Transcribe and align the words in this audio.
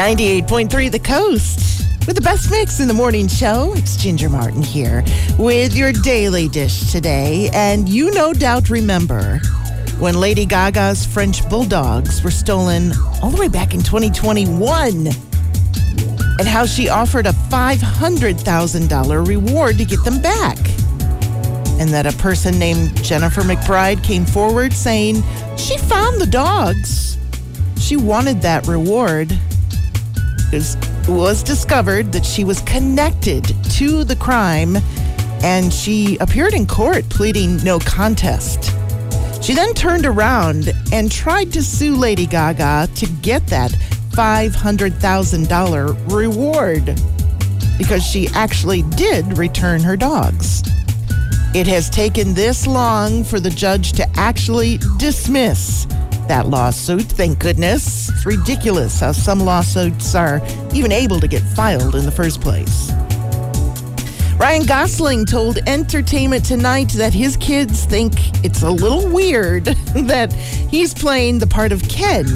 98.3 0.00 0.90
The 0.90 0.98
Coast. 0.98 1.86
With 2.06 2.16
the 2.16 2.22
best 2.22 2.50
mix 2.50 2.80
in 2.80 2.88
the 2.88 2.94
morning 2.94 3.28
show, 3.28 3.74
it's 3.76 3.98
Ginger 3.98 4.30
Martin 4.30 4.62
here 4.62 5.04
with 5.38 5.76
your 5.76 5.92
daily 5.92 6.48
dish 6.48 6.90
today. 6.90 7.50
And 7.52 7.86
you 7.86 8.10
no 8.10 8.32
doubt 8.32 8.70
remember 8.70 9.40
when 9.98 10.18
Lady 10.18 10.46
Gaga's 10.46 11.04
French 11.04 11.46
bulldogs 11.50 12.24
were 12.24 12.30
stolen 12.30 12.92
all 13.22 13.28
the 13.28 13.36
way 13.38 13.48
back 13.48 13.74
in 13.74 13.82
2021 13.82 15.08
and 16.38 16.48
how 16.48 16.64
she 16.64 16.88
offered 16.88 17.26
a 17.26 17.32
$500,000 17.32 19.28
reward 19.28 19.76
to 19.76 19.84
get 19.84 20.02
them 20.02 20.22
back. 20.22 20.56
And 21.78 21.90
that 21.90 22.06
a 22.06 22.12
person 22.16 22.58
named 22.58 23.04
Jennifer 23.04 23.42
McBride 23.42 24.02
came 24.02 24.24
forward 24.24 24.72
saying 24.72 25.16
she 25.58 25.76
found 25.76 26.18
the 26.18 26.26
dogs. 26.26 27.18
She 27.76 27.98
wanted 27.98 28.40
that 28.40 28.66
reward. 28.66 29.38
It 30.52 30.76
was 31.08 31.44
discovered 31.44 32.10
that 32.12 32.26
she 32.26 32.42
was 32.42 32.60
connected 32.62 33.44
to 33.72 34.02
the 34.02 34.16
crime 34.16 34.76
and 35.42 35.72
she 35.72 36.16
appeared 36.18 36.54
in 36.54 36.66
court 36.66 37.08
pleading 37.08 37.62
no 37.62 37.78
contest. 37.78 38.72
She 39.42 39.54
then 39.54 39.74
turned 39.74 40.06
around 40.06 40.72
and 40.92 41.08
tried 41.10 41.52
to 41.52 41.62
sue 41.62 41.94
Lady 41.94 42.26
Gaga 42.26 42.88
to 42.96 43.06
get 43.22 43.46
that 43.46 43.70
$500,000 44.10 46.12
reward 46.12 47.00
because 47.78 48.04
she 48.04 48.28
actually 48.34 48.82
did 48.82 49.38
return 49.38 49.80
her 49.80 49.96
dogs. 49.96 50.62
It 51.54 51.66
has 51.68 51.88
taken 51.88 52.34
this 52.34 52.66
long 52.66 53.24
for 53.24 53.40
the 53.40 53.48
judge 53.50 53.92
to 53.92 54.06
actually 54.16 54.78
dismiss 54.98 55.86
that 56.28 56.48
lawsuit. 56.48 57.02
Thank 57.02 57.38
goodness. 57.38 58.08
It's 58.08 58.26
ridiculous 58.26 59.00
how 59.00 59.12
some 59.12 59.40
lawsuits 59.40 60.14
are 60.14 60.40
even 60.72 60.92
able 60.92 61.20
to 61.20 61.28
get 61.28 61.42
filed 61.42 61.94
in 61.94 62.04
the 62.04 62.10
first 62.10 62.40
place. 62.40 62.90
Ryan 64.40 64.64
Gosling 64.64 65.26
told 65.26 65.58
Entertainment 65.66 66.46
Tonight 66.46 66.88
that 66.96 67.12
his 67.12 67.36
kids 67.36 67.84
think 67.84 68.14
it's 68.42 68.62
a 68.62 68.70
little 68.70 69.06
weird 69.06 69.64
that 69.94 70.32
he's 70.32 70.94
playing 70.94 71.38
the 71.38 71.46
part 71.46 71.72
of 71.72 71.82
Ken 71.88 72.26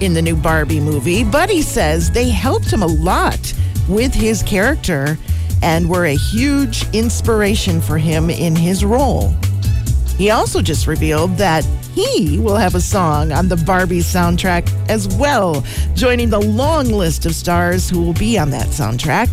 in 0.00 0.14
the 0.14 0.22
new 0.22 0.34
Barbie 0.34 0.80
movie, 0.80 1.24
but 1.24 1.50
he 1.50 1.60
says 1.60 2.10
they 2.10 2.30
helped 2.30 2.72
him 2.72 2.82
a 2.82 2.86
lot 2.86 3.54
with 3.88 4.14
his 4.14 4.42
character 4.42 5.18
and 5.62 5.88
were 5.88 6.06
a 6.06 6.16
huge 6.16 6.88
inspiration 6.94 7.80
for 7.80 7.98
him 7.98 8.30
in 8.30 8.56
his 8.56 8.84
role. 8.84 9.34
He 10.16 10.30
also 10.30 10.62
just 10.62 10.86
revealed 10.86 11.36
that 11.36 11.66
he 11.94 12.38
will 12.38 12.56
have 12.56 12.74
a 12.74 12.80
song 12.80 13.32
on 13.32 13.48
the 13.48 13.56
Barbie 13.56 14.00
soundtrack 14.00 14.68
as 14.88 15.08
well, 15.16 15.64
joining 15.94 16.30
the 16.30 16.40
long 16.40 16.86
list 16.86 17.26
of 17.26 17.34
stars 17.34 17.90
who 17.90 18.02
will 18.02 18.14
be 18.14 18.38
on 18.38 18.50
that 18.50 18.68
soundtrack. 18.68 19.28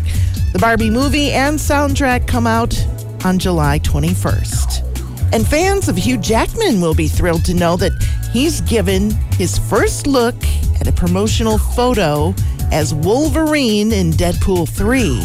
The 0.52 0.58
Barbie 0.58 0.90
movie 0.90 1.30
and 1.32 1.58
soundtrack 1.58 2.26
come 2.26 2.46
out 2.46 2.74
on 3.24 3.38
July 3.38 3.78
21st. 3.78 5.32
And 5.32 5.46
fans 5.46 5.88
of 5.88 5.96
Hugh 5.96 6.18
Jackman 6.18 6.80
will 6.80 6.94
be 6.94 7.08
thrilled 7.08 7.44
to 7.44 7.54
know 7.54 7.76
that 7.76 7.92
he's 8.32 8.60
given 8.62 9.10
his 9.36 9.58
first 9.58 10.06
look 10.06 10.36
at 10.80 10.88
a 10.88 10.92
promotional 10.92 11.56
photo 11.56 12.34
as 12.72 12.94
Wolverine 12.94 13.92
in 13.92 14.10
Deadpool 14.10 14.68
3. 14.68 15.22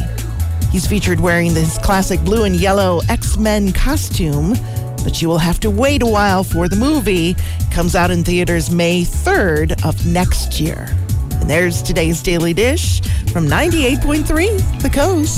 He's 0.71 0.85
featured 0.85 1.19
wearing 1.19 1.53
this 1.53 1.77
classic 1.79 2.19
blue 2.21 2.43
and 2.43 2.55
yellow 2.55 3.01
X 3.09 3.37
Men 3.37 3.71
costume, 3.71 4.55
but 5.05 5.21
you 5.21 5.29
will 5.29 5.37
have 5.37 5.59
to 5.61 5.69
wait 5.69 6.01
a 6.01 6.05
while 6.05 6.43
for 6.43 6.67
the 6.67 6.75
movie. 6.75 7.35
Comes 7.71 7.95
out 7.95 8.11
in 8.11 8.23
theaters 8.23 8.71
May 8.71 9.03
3rd 9.03 9.85
of 9.85 10.05
next 10.05 10.59
year. 10.59 10.87
And 11.39 11.49
there's 11.49 11.81
today's 11.83 12.21
Daily 12.23 12.53
Dish 12.53 13.01
from 13.31 13.45
98.3 13.45 14.81
The 14.81 14.89
Coast. 14.89 15.33